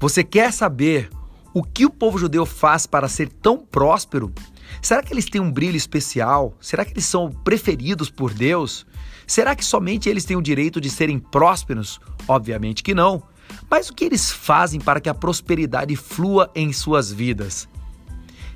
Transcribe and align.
Você 0.00 0.22
quer 0.22 0.52
saber 0.52 1.10
o 1.52 1.60
que 1.62 1.84
o 1.84 1.90
povo 1.90 2.18
judeu 2.18 2.46
faz 2.46 2.86
para 2.86 3.08
ser 3.08 3.28
tão 3.28 3.58
próspero? 3.58 4.32
Será 4.80 5.02
que 5.02 5.12
eles 5.12 5.24
têm 5.24 5.40
um 5.40 5.50
brilho 5.50 5.76
especial? 5.76 6.54
Será 6.60 6.84
que 6.84 6.92
eles 6.92 7.04
são 7.04 7.32
preferidos 7.32 8.08
por 8.08 8.32
Deus? 8.32 8.86
Será 9.26 9.56
que 9.56 9.64
somente 9.64 10.08
eles 10.08 10.24
têm 10.24 10.36
o 10.36 10.42
direito 10.42 10.80
de 10.80 10.88
serem 10.88 11.18
prósperos? 11.18 12.00
Obviamente 12.28 12.82
que 12.82 12.94
não. 12.94 13.24
Mas 13.68 13.90
o 13.90 13.94
que 13.94 14.04
eles 14.04 14.30
fazem 14.30 14.80
para 14.80 15.00
que 15.00 15.08
a 15.08 15.14
prosperidade 15.14 15.96
flua 15.96 16.48
em 16.54 16.72
suas 16.72 17.10
vidas? 17.10 17.68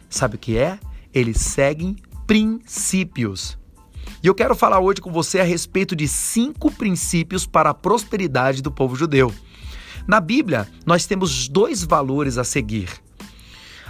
Sabe 0.09 0.37
o 0.37 0.39
que 0.39 0.57
é? 0.57 0.79
Eles 1.13 1.39
seguem 1.39 1.97
princípios. 2.25 3.59
E 4.23 4.29
eu 4.29 4.35
quero 4.35 4.55
falar 4.55 4.79
hoje 4.79 5.01
com 5.01 5.11
você 5.11 5.41
a 5.41 5.45
respeito 5.45 5.97
de 5.97 6.07
cinco 6.07 6.71
princípios 6.71 7.47
para 7.47 7.71
a 7.71 7.75
prosperidade 7.75 8.63
do 8.63 8.71
povo 8.71 8.95
judeu. 8.95 9.33
Na 10.07 10.21
Bíblia, 10.21 10.69
nós 10.85 11.07
temos 11.07 11.49
dois 11.49 11.85
valores 11.85 12.39
a 12.39 12.45
seguir: 12.45 12.89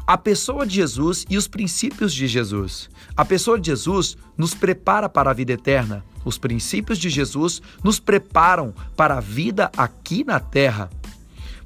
a 0.07 0.19
pessoa 0.19 0.67
de 0.67 0.75
Jesus 0.75 1.25
e 1.31 1.37
os 1.37 1.47
princípios 1.47 2.13
de 2.13 2.27
Jesus. 2.27 2.91
A 3.17 3.25
pessoa 3.25 3.59
de 3.59 3.67
Jesus 3.67 4.17
nos 4.37 4.53
prepara 4.53 5.09
para 5.09 5.31
a 5.31 5.35
vida 5.35 5.53
eterna. 5.53 6.05
Os 6.25 6.39
princípios 6.39 6.99
de 6.99 7.09
Jesus 7.09 7.63
nos 7.83 7.99
preparam 7.99 8.75
para 8.97 9.19
a 9.19 9.21
vida 9.21 9.71
aqui 9.77 10.25
na 10.25 10.39
terra. 10.39 10.91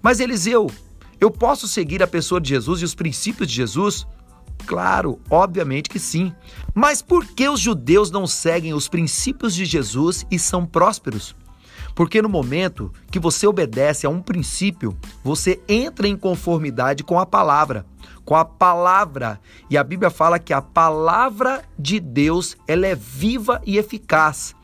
Mas 0.03 0.21
Eliseu, 0.21 0.71
eu 1.21 1.31
posso 1.31 1.67
seguir 1.67 2.03
a 2.03 2.07
pessoa 2.07 2.41
de 2.41 2.51
Jesus 2.51 2.83
e 2.83 2.85
os 2.85 2.95
princípios 2.95 3.49
de 3.49 3.55
Jesus? 3.55 4.07
Claro, 4.67 5.19
obviamente 5.31 5.89
que 5.89 5.99
sim. 5.99 6.33
Mas 6.75 7.01
por 7.01 7.25
que 7.27 7.49
os 7.49 7.61
judeus 7.61 8.11
não 8.11 8.27
seguem 8.27 8.75
os 8.75 8.89
princípios 8.89 9.55
de 9.55 9.65
Jesus 9.65 10.27
e 10.31 10.39
são 10.39 10.67
prósperos? 10.67 11.35
Porque 11.97 12.21
no 12.21 12.29
momento 12.29 12.93
que 13.11 13.19
você 13.19 13.47
obedece 13.47 14.07
a 14.07 14.11
um 14.11 14.21
princípio, 14.21 14.95
você 15.25 15.59
entra 15.67 16.07
em 16.07 16.15
conformidade 16.15 17.03
com 17.03 17.19
a 17.19 17.25
palavra, 17.25 17.87
com 18.23 18.37
a 18.37 18.45
palavra. 18.45 19.41
E 19.71 19.79
a 19.79 19.83
Bíblia 19.83 20.11
fala 20.11 20.39
que 20.39 20.53
a 20.53 20.61
palavra 20.61 21.63
de 21.79 21.99
Deus, 21.99 22.55
ela 22.69 22.87
é 22.87 22.95
viva 22.95 23.63
e 23.65 23.79
eficaz. 23.79 24.55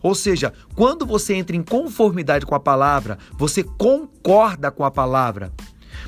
Ou 0.00 0.14
seja, 0.14 0.52
quando 0.76 1.04
você 1.04 1.34
entra 1.34 1.56
em 1.56 1.62
conformidade 1.62 2.46
com 2.46 2.54
a 2.54 2.60
palavra, 2.60 3.18
você 3.36 3.64
concorda 3.64 4.70
com 4.70 4.84
a 4.84 4.90
palavra. 4.90 5.52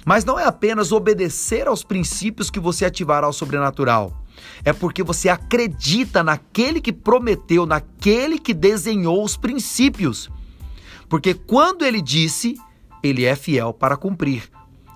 Mas 0.07 0.25
não 0.25 0.39
é 0.39 0.45
apenas 0.45 0.93
obedecer 0.93 1.67
aos 1.67 1.83
princípios 1.83 2.51
que 2.51 2.61
você 2.61 2.85
ativará 2.85 3.29
o 3.29 3.33
sobrenatural. 3.33 4.13
É 4.65 4.73
porque 4.73 5.03
você 5.03 5.29
acredita 5.29 6.23
naquele 6.23 6.81
que 6.81 6.93
prometeu, 6.93 7.67
naquele 7.67 8.39
que 8.39 8.55
desenhou 8.55 9.25
os 9.25 9.37
princípios. 9.37 10.31
Porque 11.09 11.35
quando 11.35 11.85
ele 11.85 12.03
disse, 12.03 12.57
ele 13.03 13.25
é 13.25 13.35
fiel 13.35 13.73
para 13.73 13.97
cumprir. 13.97 14.51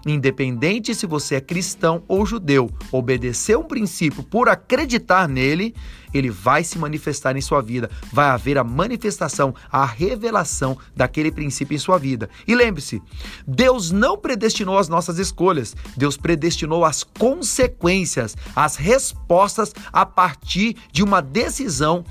Independente 0.05 0.97
se 0.97 1.07
você 1.07 1.37
é 1.37 1.41
cristão 1.41 2.03
ou 2.09 2.27
judeu, 2.27 2.69
obedecer 2.91 3.57
um 3.57 3.63
princípio 3.63 4.25
por 4.25 4.49
acreditar 4.49 5.29
nele, 5.29 5.77
ele 6.13 6.29
vai 6.29 6.65
se 6.65 6.77
manifestar 6.77 7.37
em 7.37 7.41
sua 7.41 7.63
vida. 7.63 7.89
Vai 8.13 8.27
haver 8.27 8.59
a 8.59 8.65
manifestação, 8.65 9.55
a 9.71 9.87
revelação 9.87 10.77
daquele 10.95 11.31
princípio 11.31 11.77
em 11.77 11.79
sua 11.79 11.99
vida. 11.99 12.29
E 12.49 12.55
lembre-se, 12.55 13.01
Deus 13.47 13.93
não 13.93 14.19
predestinou 14.19 14.77
as 14.77 14.89
nossas 14.89 15.21
escolhas, 15.21 15.77
Deus 15.97 16.17
predestinou 16.17 16.85
as 16.85 17.05
consequências, 17.05 18.37
as 18.57 18.75
respostas 18.75 19.73
a 19.93 20.05
partir 20.05 20.77
de 20.91 21.05
uma 21.05 21.23
decisão 21.23 22.05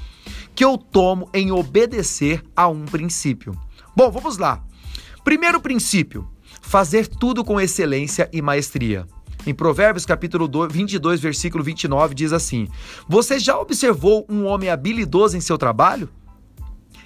que 0.56 0.64
eu 0.64 0.78
tomo 0.78 1.30
em 1.34 1.52
obedecer 1.52 2.42
a 2.56 2.70
um 2.70 2.86
princípio. 2.86 3.54
Bom, 3.96 4.10
vamos 4.10 4.38
lá. 4.38 4.64
Primeiro 5.24 5.60
princípio: 5.60 6.28
fazer 6.62 7.08
tudo 7.08 7.44
com 7.44 7.60
excelência 7.60 8.30
e 8.32 8.42
maestria. 8.42 9.06
Em 9.46 9.54
Provérbios 9.54 10.06
capítulo 10.06 10.50
22, 10.70 11.20
versículo 11.20 11.64
29 11.64 12.16
diz 12.16 12.32
assim: 12.32 12.68
Você 13.08 13.40
já 13.40 13.60
observou 13.60 14.26
um 14.30 14.46
homem 14.46 14.70
habilidoso 14.70 15.36
em 15.36 15.42
seu 15.42 15.58
trabalho? 15.58 16.10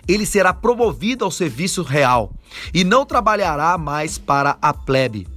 Ele 0.07 0.25
será 0.25 0.53
promovido 0.53 1.25
ao 1.25 1.31
serviço 1.31 1.81
real 1.81 2.31
e 2.73 2.83
não 2.83 3.05
trabalhará 3.05 3.75
mais 3.77 4.17
para 4.19 4.57
a 4.61 4.71
plebe. 4.71 5.27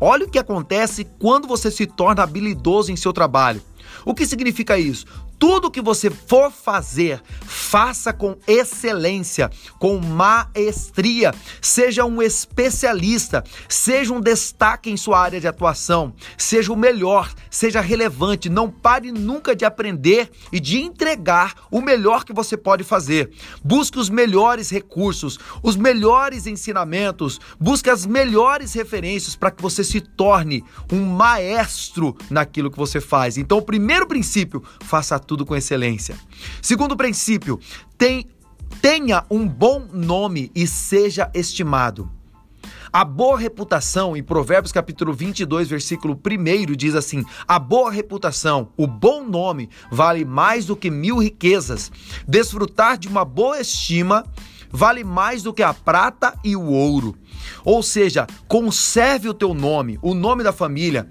Olha 0.00 0.26
o 0.26 0.28
que 0.28 0.38
acontece 0.38 1.06
quando 1.18 1.46
você 1.46 1.70
se 1.70 1.86
torna 1.86 2.22
habilidoso 2.22 2.90
em 2.90 2.96
seu 2.96 3.12
trabalho. 3.12 3.62
O 4.04 4.14
que 4.14 4.26
significa 4.26 4.78
isso? 4.78 5.06
Tudo 5.38 5.70
que 5.70 5.82
você 5.82 6.10
for 6.10 6.50
fazer, 6.50 7.22
faça 7.42 8.12
com 8.12 8.36
excelência, 8.46 9.50
com 9.78 9.98
maestria. 9.98 11.34
Seja 11.60 12.04
um 12.04 12.22
especialista, 12.22 13.44
seja 13.68 14.14
um 14.14 14.20
destaque 14.20 14.90
em 14.90 14.96
sua 14.96 15.20
área 15.20 15.40
de 15.40 15.46
atuação, 15.46 16.14
seja 16.38 16.72
o 16.72 16.76
melhor, 16.76 17.32
seja 17.50 17.80
relevante. 17.80 18.48
Não 18.48 18.70
pare 18.70 19.12
nunca 19.12 19.54
de 19.54 19.64
aprender 19.64 20.30
e 20.50 20.58
de 20.58 20.80
entregar 20.80 21.54
o 21.70 21.80
melhor 21.80 22.24
que 22.24 22.32
você 22.32 22.56
pode 22.56 22.82
fazer. 22.82 23.30
Busque 23.62 23.98
os 23.98 24.08
melhores 24.08 24.70
recursos, 24.70 25.38
os 25.62 25.76
melhores 25.76 26.46
ensinamentos, 26.46 27.40
busque 27.60 27.90
as 27.90 28.06
melhores 28.06 28.72
referências 28.72 29.36
para 29.36 29.50
que 29.50 29.62
você 29.62 29.84
se 29.84 30.00
torne 30.00 30.64
um 30.90 31.04
maestro 31.04 32.16
naquilo 32.30 32.70
que 32.70 32.78
você 32.78 33.00
faz. 33.00 33.36
Então, 33.36 33.58
o 33.58 33.62
primeiro 33.62 34.06
princípio, 34.06 34.62
faça 34.80 35.18
tudo 35.26 35.44
com 35.44 35.56
excelência. 35.56 36.16
Segundo 36.62 36.96
princípio, 36.96 37.58
tem, 37.98 38.26
tenha 38.80 39.24
um 39.30 39.46
bom 39.46 39.86
nome 39.92 40.50
e 40.54 40.66
seja 40.66 41.30
estimado. 41.34 42.10
A 42.92 43.04
boa 43.04 43.38
reputação, 43.38 44.16
em 44.16 44.22
Provérbios 44.22 44.72
capítulo 44.72 45.12
22, 45.12 45.68
versículo 45.68 46.18
1, 46.18 46.74
diz 46.74 46.94
assim: 46.94 47.24
A 47.46 47.58
boa 47.58 47.90
reputação, 47.90 48.70
o 48.76 48.86
bom 48.86 49.22
nome, 49.22 49.68
vale 49.90 50.24
mais 50.24 50.64
do 50.64 50.74
que 50.74 50.90
mil 50.90 51.18
riquezas. 51.18 51.92
Desfrutar 52.26 52.96
de 52.96 53.08
uma 53.08 53.24
boa 53.24 53.60
estima 53.60 54.24
vale 54.70 55.04
mais 55.04 55.42
do 55.42 55.52
que 55.52 55.62
a 55.62 55.72
prata 55.74 56.38
e 56.44 56.56
o 56.56 56.64
ouro. 56.64 57.16
Ou 57.64 57.82
seja, 57.82 58.26
conserve 58.48 59.28
o 59.28 59.34
teu 59.34 59.54
nome, 59.54 59.98
o 60.02 60.14
nome 60.14 60.42
da 60.42 60.52
família. 60.52 61.08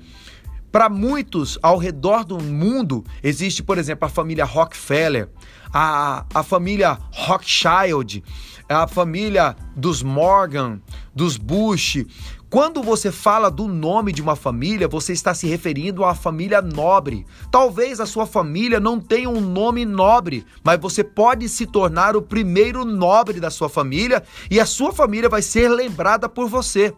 Para 0.75 0.89
muitos 0.89 1.57
ao 1.63 1.77
redor 1.77 2.25
do 2.25 2.37
mundo, 2.37 3.01
existe, 3.23 3.63
por 3.63 3.77
exemplo, 3.77 4.05
a 4.05 4.09
família 4.09 4.43
Rockefeller, 4.43 5.29
a, 5.73 6.25
a 6.33 6.43
família 6.43 6.99
Rothschild, 7.13 8.21
a 8.67 8.85
família 8.85 9.55
dos 9.73 10.03
Morgan, 10.03 10.81
dos 11.15 11.37
Bush. 11.37 12.05
Quando 12.49 12.83
você 12.83 13.09
fala 13.09 13.49
do 13.49 13.69
nome 13.69 14.11
de 14.11 14.21
uma 14.21 14.35
família, 14.35 14.85
você 14.85 15.13
está 15.13 15.33
se 15.33 15.47
referindo 15.47 16.03
a 16.03 16.07
uma 16.07 16.13
família 16.13 16.61
nobre. 16.61 17.25
Talvez 17.49 18.01
a 18.01 18.05
sua 18.05 18.25
família 18.25 18.77
não 18.77 18.99
tenha 18.99 19.29
um 19.29 19.39
nome 19.39 19.85
nobre, 19.85 20.45
mas 20.61 20.77
você 20.77 21.05
pode 21.05 21.47
se 21.47 21.65
tornar 21.65 22.17
o 22.17 22.21
primeiro 22.21 22.83
nobre 22.83 23.39
da 23.39 23.49
sua 23.49 23.69
família 23.69 24.21
e 24.51 24.59
a 24.59 24.65
sua 24.65 24.91
família 24.91 25.29
vai 25.29 25.41
ser 25.41 25.69
lembrada 25.69 26.27
por 26.27 26.49
você. 26.49 26.93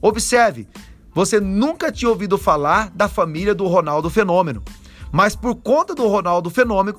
Observe, 0.00 0.68
você 1.14 1.40
nunca 1.40 1.92
tinha 1.92 2.08
ouvido 2.08 2.38
falar 2.38 2.90
da 2.90 3.08
família 3.08 3.54
do 3.54 3.66
Ronaldo 3.66 4.08
Fenômeno. 4.08 4.62
Mas 5.10 5.36
por 5.36 5.54
conta 5.54 5.94
do 5.94 6.08
Ronaldo 6.08 6.48
Fenômeno, 6.48 6.98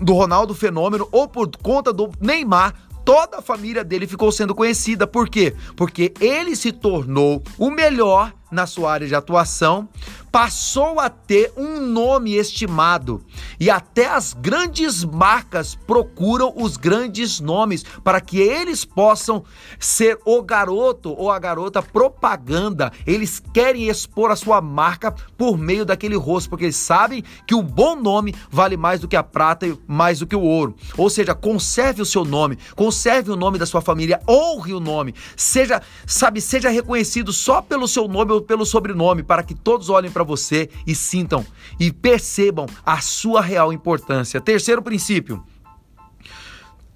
do 0.00 0.12
Ronaldo 0.12 0.54
Fenômeno 0.54 1.08
ou 1.10 1.26
por 1.26 1.50
conta 1.62 1.92
do 1.92 2.10
Neymar, 2.20 2.74
toda 3.04 3.38
a 3.38 3.42
família 3.42 3.82
dele 3.82 4.06
ficou 4.06 4.30
sendo 4.30 4.54
conhecida. 4.54 5.06
Por 5.06 5.28
quê? 5.28 5.54
Porque 5.74 6.12
ele 6.20 6.54
se 6.54 6.72
tornou 6.72 7.42
o 7.58 7.70
melhor 7.70 8.32
na 8.50 8.66
sua 8.66 8.92
área 8.92 9.06
de 9.06 9.14
atuação, 9.14 9.88
passou 10.30 11.00
a 11.00 11.08
ter 11.08 11.52
um 11.56 11.80
nome 11.80 12.34
estimado 12.34 13.24
e 13.58 13.70
até 13.70 14.06
as 14.06 14.34
grandes 14.34 15.02
marcas 15.04 15.74
procuram 15.74 16.52
os 16.56 16.76
grandes 16.76 17.40
nomes 17.40 17.84
para 18.04 18.20
que 18.20 18.38
eles 18.38 18.84
possam 18.84 19.44
ser 19.78 20.18
o 20.24 20.42
garoto 20.42 21.10
ou 21.10 21.30
a 21.30 21.38
garota 21.38 21.82
propaganda. 21.82 22.92
Eles 23.06 23.42
querem 23.52 23.88
expor 23.88 24.30
a 24.30 24.36
sua 24.36 24.60
marca 24.60 25.12
por 25.36 25.56
meio 25.56 25.84
daquele 25.84 26.16
rosto, 26.16 26.50
porque 26.50 26.66
eles 26.66 26.76
sabem 26.76 27.24
que 27.46 27.54
o 27.54 27.62
bom 27.62 27.96
nome 27.96 28.34
vale 28.50 28.76
mais 28.76 29.00
do 29.00 29.08
que 29.08 29.16
a 29.16 29.22
prata 29.22 29.66
e 29.66 29.78
mais 29.86 30.20
do 30.20 30.26
que 30.26 30.36
o 30.36 30.42
ouro. 30.42 30.76
Ou 30.96 31.08
seja, 31.08 31.34
conserve 31.34 32.02
o 32.02 32.06
seu 32.06 32.24
nome, 32.24 32.58
conserve 32.76 33.30
o 33.30 33.36
nome 33.36 33.58
da 33.58 33.66
sua 33.66 33.80
família, 33.80 34.20
honre 34.28 34.74
o 34.74 34.80
nome, 34.80 35.14
seja, 35.36 35.82
sabe, 36.06 36.40
seja 36.40 36.68
reconhecido 36.68 37.32
só 37.32 37.62
pelo 37.62 37.88
seu 37.88 38.06
nome 38.06 38.32
ou 38.38 38.42
pelo 38.44 38.64
sobrenome, 38.64 39.22
para 39.22 39.42
que 39.42 39.54
todos 39.54 39.90
olhem 39.90 40.10
para 40.10 40.24
você 40.24 40.70
e 40.86 40.94
sintam 40.94 41.44
e 41.78 41.92
percebam 41.92 42.66
a 42.84 43.00
sua 43.00 43.40
real 43.40 43.72
importância. 43.72 44.40
Terceiro 44.40 44.82
princípio: 44.82 45.44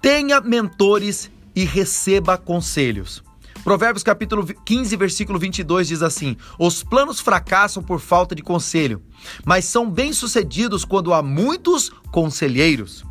tenha 0.01 0.41
mentores 0.41 1.29
e 1.55 1.63
receba 1.63 2.37
conselhos. 2.37 3.23
Provérbios 3.63 4.03
capítulo 4.03 4.45
15, 4.45 4.95
versículo 4.97 5.39
22 5.39 5.87
diz 5.87 6.01
assim: 6.01 6.35
Os 6.59 6.83
planos 6.83 7.19
fracassam 7.19 7.81
por 7.81 7.99
falta 7.99 8.35
de 8.35 8.41
conselho, 8.41 9.01
mas 9.45 9.65
são 9.65 9.89
bem-sucedidos 9.89 10.83
quando 10.83 11.13
há 11.13 11.21
muitos 11.21 11.89
conselheiros. 12.11 13.05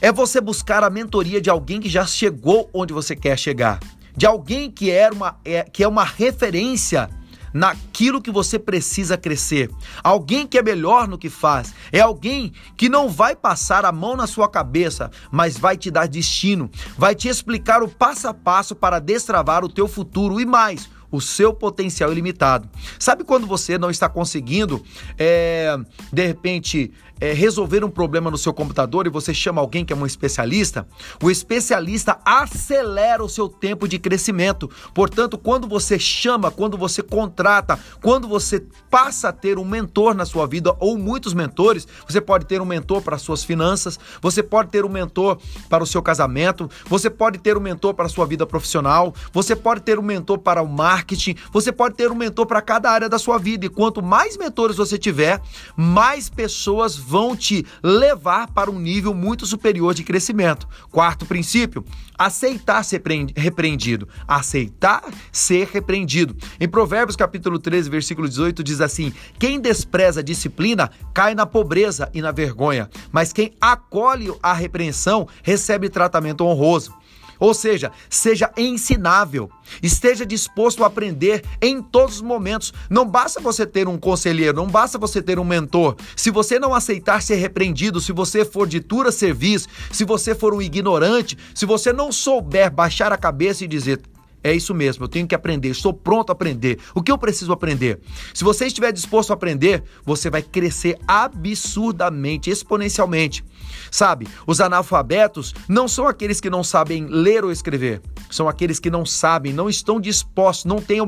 É 0.00 0.10
você 0.10 0.40
buscar 0.40 0.82
a 0.82 0.90
mentoria 0.90 1.40
de 1.40 1.48
alguém 1.48 1.80
que 1.80 1.88
já 1.88 2.04
chegou 2.04 2.68
onde 2.74 2.92
você 2.92 3.14
quer 3.14 3.38
chegar. 3.38 3.78
de 4.16 4.26
alguém 4.26 4.70
que, 4.70 4.90
era 4.90 5.14
uma, 5.14 5.38
é, 5.44 5.64
que 5.64 5.82
é 5.82 5.88
uma 5.88 6.04
referência 6.04 7.08
naquilo 7.54 8.20
que 8.20 8.32
você 8.32 8.58
precisa 8.58 9.16
crescer. 9.16 9.70
Alguém 10.02 10.46
que 10.46 10.58
é 10.58 10.62
melhor 10.62 11.06
no 11.06 11.16
que 11.16 11.30
faz. 11.30 11.72
É 11.92 12.00
alguém 12.00 12.52
que 12.76 12.88
não 12.88 13.08
vai 13.08 13.36
passar 13.36 13.84
a 13.84 13.92
mão 13.92 14.16
na 14.16 14.26
sua 14.26 14.48
cabeça, 14.48 15.10
mas 15.30 15.56
vai 15.56 15.76
te 15.76 15.90
dar 15.90 16.08
destino, 16.08 16.68
vai 16.98 17.14
te 17.14 17.28
explicar 17.28 17.82
o 17.82 17.88
passo 17.88 18.26
a 18.26 18.34
passo 18.34 18.74
para 18.74 18.98
destravar 18.98 19.64
o 19.64 19.68
teu 19.68 19.86
futuro 19.86 20.40
e 20.40 20.44
mais 20.44 20.88
o 21.14 21.20
seu 21.20 21.54
potencial 21.54 22.10
ilimitado. 22.10 22.68
Sabe 22.98 23.22
quando 23.22 23.46
você 23.46 23.78
não 23.78 23.90
está 23.90 24.08
conseguindo, 24.08 24.82
é, 25.16 25.76
de 26.12 26.26
repente, 26.26 26.92
é, 27.20 27.32
resolver 27.32 27.84
um 27.84 27.90
problema 27.90 28.30
no 28.30 28.36
seu 28.36 28.52
computador 28.52 29.06
e 29.06 29.10
você 29.10 29.32
chama 29.32 29.60
alguém 29.60 29.84
que 29.84 29.92
é 29.92 29.96
um 29.96 30.04
especialista? 30.04 30.86
O 31.22 31.30
especialista 31.30 32.18
acelera 32.24 33.22
o 33.22 33.28
seu 33.28 33.48
tempo 33.48 33.86
de 33.86 33.98
crescimento. 33.98 34.68
Portanto, 34.92 35.38
quando 35.38 35.68
você 35.68 35.98
chama, 35.98 36.50
quando 36.50 36.76
você 36.76 37.02
contrata, 37.02 37.78
quando 38.02 38.26
você 38.26 38.64
passa 38.90 39.28
a 39.28 39.32
ter 39.32 39.58
um 39.58 39.64
mentor 39.64 40.14
na 40.14 40.24
sua 40.24 40.46
vida 40.46 40.74
ou 40.80 40.98
muitos 40.98 41.32
mentores, 41.32 41.86
você 42.08 42.20
pode 42.20 42.46
ter 42.46 42.60
um 42.60 42.66
mentor 42.66 43.02
para 43.02 43.18
suas 43.18 43.44
finanças, 43.44 43.98
você 44.20 44.42
pode 44.42 44.70
ter 44.70 44.84
um 44.84 44.88
mentor 44.88 45.38
para 45.68 45.84
o 45.84 45.86
seu 45.86 46.02
casamento, 46.02 46.68
você 46.86 47.08
pode 47.08 47.38
ter 47.38 47.56
um 47.56 47.60
mentor 47.60 47.94
para 47.94 48.06
a 48.06 48.08
sua 48.08 48.26
vida 48.26 48.44
profissional, 48.44 49.14
você 49.32 49.54
pode 49.54 49.82
ter 49.82 49.98
um 49.98 50.02
mentor 50.02 50.38
para 50.38 50.62
o 50.62 50.68
marketing 50.68 51.03
marketing, 51.04 51.36
você 51.52 51.70
pode 51.70 51.94
ter 51.94 52.10
um 52.10 52.14
mentor 52.14 52.46
para 52.46 52.62
cada 52.62 52.90
área 52.90 53.08
da 53.08 53.18
sua 53.18 53.38
vida. 53.38 53.66
E 53.66 53.68
quanto 53.68 54.02
mais 54.02 54.36
mentores 54.36 54.76
você 54.76 54.96
tiver, 54.96 55.40
mais 55.76 56.30
pessoas 56.30 56.96
vão 56.96 57.36
te 57.36 57.64
levar 57.82 58.50
para 58.50 58.70
um 58.70 58.78
nível 58.78 59.12
muito 59.12 59.44
superior 59.44 59.94
de 59.94 60.02
crescimento. 60.02 60.66
Quarto 60.90 61.26
princípio: 61.26 61.84
aceitar 62.18 62.82
ser 62.82 63.02
repreendido. 63.36 64.08
Aceitar 64.26 65.04
ser 65.30 65.68
repreendido. 65.72 66.34
Em 66.58 66.68
Provérbios 66.68 67.16
capítulo 67.16 67.58
13, 67.58 67.90
versículo 67.90 68.28
18 68.28 68.64
diz 68.64 68.80
assim: 68.80 69.12
Quem 69.38 69.60
despreza 69.60 70.20
a 70.20 70.24
disciplina 70.24 70.90
cai 71.12 71.34
na 71.34 71.44
pobreza 71.44 72.10
e 72.14 72.22
na 72.22 72.32
vergonha, 72.32 72.88
mas 73.12 73.32
quem 73.32 73.52
acolhe 73.60 74.32
a 74.42 74.54
repreensão 74.54 75.28
recebe 75.42 75.88
tratamento 75.88 76.44
honroso. 76.44 76.94
Ou 77.38 77.54
seja, 77.54 77.90
seja 78.08 78.50
ensinável, 78.56 79.50
esteja 79.82 80.24
disposto 80.24 80.84
a 80.84 80.86
aprender 80.86 81.42
em 81.60 81.82
todos 81.82 82.16
os 82.16 82.22
momentos. 82.22 82.72
Não 82.88 83.06
basta 83.06 83.40
você 83.40 83.66
ter 83.66 83.88
um 83.88 83.98
conselheiro, 83.98 84.56
não 84.56 84.66
basta 84.66 84.98
você 84.98 85.22
ter 85.22 85.38
um 85.38 85.44
mentor. 85.44 85.96
Se 86.16 86.30
você 86.30 86.58
não 86.58 86.74
aceitar 86.74 87.22
ser 87.22 87.36
repreendido, 87.36 88.00
se 88.00 88.12
você 88.12 88.44
for 88.44 88.66
de 88.66 88.80
dura 88.80 89.10
serviço, 89.12 89.68
se 89.90 90.04
você 90.04 90.34
for 90.34 90.54
um 90.54 90.62
ignorante, 90.62 91.36
se 91.54 91.66
você 91.66 91.92
não 91.92 92.12
souber 92.12 92.70
baixar 92.70 93.12
a 93.12 93.16
cabeça 93.16 93.64
e 93.64 93.68
dizer 93.68 94.00
é 94.44 94.52
isso 94.52 94.74
mesmo, 94.74 95.04
eu 95.04 95.08
tenho 95.08 95.26
que 95.26 95.34
aprender, 95.34 95.70
estou 95.70 95.94
pronto 95.94 96.28
a 96.28 96.34
aprender. 96.34 96.78
O 96.94 97.02
que 97.02 97.10
eu 97.10 97.16
preciso 97.16 97.50
aprender? 97.50 97.98
Se 98.34 98.44
você 98.44 98.66
estiver 98.66 98.92
disposto 98.92 99.30
a 99.30 99.34
aprender, 99.34 99.82
você 100.04 100.28
vai 100.28 100.42
crescer 100.42 100.98
absurdamente, 101.08 102.50
exponencialmente. 102.50 103.42
Sabe, 103.90 104.28
os 104.46 104.60
analfabetos 104.60 105.54
não 105.66 105.88
são 105.88 106.06
aqueles 106.06 106.40
que 106.40 106.50
não 106.50 106.62
sabem 106.62 107.06
ler 107.06 107.42
ou 107.42 107.50
escrever, 107.50 108.02
são 108.30 108.46
aqueles 108.46 108.78
que 108.78 108.90
não 108.90 109.06
sabem, 109.06 109.52
não 109.52 109.68
estão 109.68 109.98
dispostos, 109.98 110.66
não 110.66 110.80
têm 110.80 110.98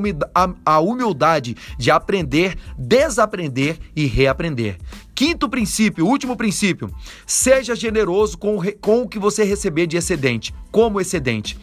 a 0.65 0.79
humildade 0.79 1.55
de 1.77 1.91
aprender, 1.91 2.57
desaprender 2.75 3.77
e 3.95 4.05
reaprender. 4.05 4.77
Quinto 5.13 5.47
princípio, 5.47 6.07
último 6.07 6.35
princípio, 6.35 6.89
seja 7.25 7.75
generoso 7.75 8.37
com, 8.37 8.57
o 8.57 9.07
que 9.07 9.19
você 9.19 9.43
receber 9.43 9.85
de 9.85 9.97
excedente, 9.97 10.53
como 10.71 10.99
excedente 10.99 11.57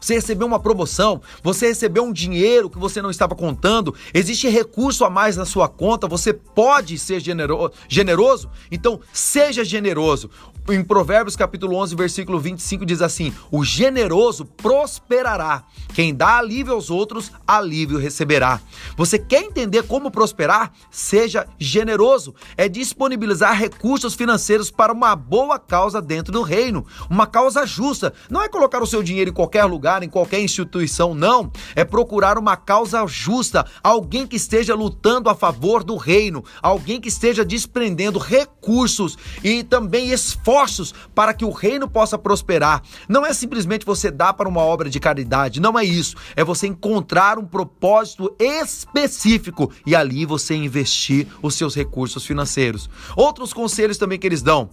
você 0.00 0.14
recebeu 0.14 0.46
uma 0.46 0.60
promoção, 0.60 1.20
você 1.42 1.68
recebeu 1.68 2.04
um 2.04 2.12
dinheiro 2.12 2.70
que 2.70 2.78
você 2.78 3.00
não 3.02 3.10
estava 3.10 3.34
contando, 3.34 3.94
existe 4.12 4.48
recurso 4.48 5.04
a 5.04 5.10
mais 5.10 5.36
na 5.36 5.44
sua 5.44 5.68
conta, 5.68 6.08
você 6.08 6.32
pode 6.32 6.98
ser 6.98 7.20
genero 7.20 7.70
generoso? 7.88 8.50
Então, 8.70 9.00
seja 9.12 9.64
generoso. 9.64 10.30
Em 10.68 10.82
Provérbios 10.82 11.36
capítulo 11.36 11.76
11, 11.76 11.94
versículo 11.94 12.40
25 12.40 12.84
diz 12.84 13.00
assim: 13.00 13.32
"O 13.52 13.64
generoso 13.64 14.44
prosperará. 14.44 15.62
Quem 15.94 16.12
dá 16.12 16.38
alívio 16.38 16.72
aos 16.72 16.90
outros, 16.90 17.30
alívio 17.46 17.98
receberá." 17.98 18.60
Você 18.96 19.16
quer 19.16 19.42
entender 19.42 19.84
como 19.84 20.10
prosperar? 20.10 20.72
Seja 20.90 21.46
generoso. 21.56 22.34
É 22.56 22.68
disponibilizar 22.68 23.56
recursos 23.56 24.14
financeiros 24.14 24.68
para 24.68 24.92
uma 24.92 25.14
boa 25.14 25.56
causa 25.56 26.02
dentro 26.02 26.32
do 26.32 26.42
reino, 26.42 26.84
uma 27.08 27.28
causa 27.28 27.64
justa. 27.64 28.12
Não 28.28 28.42
é 28.42 28.48
colocar 28.48 28.82
o 28.82 28.86
seu 28.86 29.04
dinheiro 29.04 29.30
em 29.30 29.34
qualquer 29.34 29.64
lugar, 29.66 29.85
em 30.02 30.08
qualquer 30.08 30.40
instituição, 30.40 31.14
não. 31.14 31.50
É 31.74 31.84
procurar 31.84 32.38
uma 32.38 32.56
causa 32.56 33.06
justa, 33.06 33.64
alguém 33.82 34.26
que 34.26 34.36
esteja 34.36 34.74
lutando 34.74 35.30
a 35.30 35.34
favor 35.34 35.84
do 35.84 35.96
reino, 35.96 36.44
alguém 36.60 37.00
que 37.00 37.08
esteja 37.08 37.44
desprendendo 37.44 38.18
recursos 38.18 39.16
e 39.42 39.62
também 39.62 40.10
esforços 40.10 40.92
para 41.14 41.32
que 41.32 41.44
o 41.44 41.50
reino 41.50 41.88
possa 41.88 42.18
prosperar. 42.18 42.82
Não 43.08 43.24
é 43.24 43.32
simplesmente 43.32 43.86
você 43.86 44.10
dar 44.10 44.32
para 44.34 44.48
uma 44.48 44.60
obra 44.60 44.90
de 44.90 44.98
caridade, 44.98 45.60
não 45.60 45.78
é 45.78 45.84
isso. 45.84 46.16
É 46.34 46.42
você 46.42 46.66
encontrar 46.66 47.38
um 47.38 47.44
propósito 47.44 48.34
específico 48.40 49.70
e 49.86 49.94
ali 49.94 50.26
você 50.26 50.54
investir 50.54 51.26
os 51.40 51.54
seus 51.54 51.74
recursos 51.74 52.26
financeiros. 52.26 52.90
Outros 53.16 53.52
conselhos 53.52 53.98
também 53.98 54.18
que 54.18 54.26
eles 54.26 54.42
dão. 54.42 54.70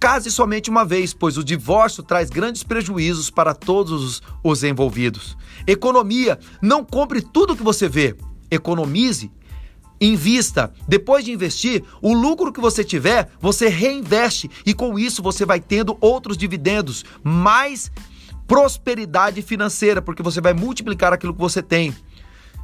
Case 0.00 0.30
somente 0.30 0.68
uma 0.70 0.84
vez, 0.84 1.14
pois 1.14 1.38
o 1.38 1.44
divórcio 1.44 2.02
traz 2.02 2.28
grandes 2.30 2.62
prejuízos 2.62 3.30
para 3.30 3.54
todos 3.54 4.22
os 4.42 4.62
envolvidos. 4.62 5.36
Economia, 5.66 6.38
não 6.60 6.84
compre 6.84 7.22
tudo 7.22 7.56
que 7.56 7.62
você 7.62 7.88
vê. 7.88 8.14
Economize 8.50 9.30
Invista. 10.00 10.72
Depois 10.86 11.24
de 11.24 11.32
investir, 11.32 11.82
o 12.02 12.12
lucro 12.12 12.52
que 12.52 12.60
você 12.60 12.84
tiver, 12.84 13.30
você 13.40 13.68
reinveste 13.68 14.50
e 14.66 14.74
com 14.74 14.98
isso 14.98 15.22
você 15.22 15.46
vai 15.46 15.60
tendo 15.60 15.96
outros 16.00 16.36
dividendos, 16.36 17.04
mais 17.22 17.90
prosperidade 18.46 19.40
financeira, 19.40 20.02
porque 20.02 20.22
você 20.22 20.40
vai 20.40 20.52
multiplicar 20.52 21.12
aquilo 21.12 21.32
que 21.32 21.40
você 21.40 21.62
tem. 21.62 21.94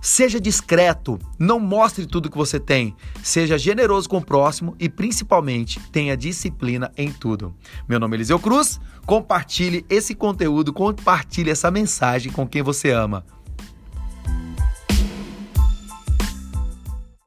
Seja 0.01 0.41
discreto, 0.41 1.19
não 1.39 1.61
mostre 1.61 2.07
tudo 2.07 2.31
que 2.31 2.39
você 2.39 2.59
tem. 2.59 2.97
Seja 3.23 3.59
generoso 3.59 4.09
com 4.09 4.17
o 4.17 4.25
próximo 4.25 4.75
e, 4.79 4.89
principalmente, 4.89 5.79
tenha 5.93 6.17
disciplina 6.17 6.91
em 6.97 7.13
tudo. 7.13 7.55
Meu 7.87 8.01
nome 8.01 8.15
é 8.15 8.19
Eliseu 8.19 8.39
Cruz. 8.39 8.81
Compartilhe 9.05 9.85
esse 9.91 10.15
conteúdo, 10.15 10.73
compartilhe 10.73 11.51
essa 11.51 11.71
mensagem 11.71 12.33
com 12.33 12.49
quem 12.49 12.63
você 12.63 12.91
ama. 12.91 13.25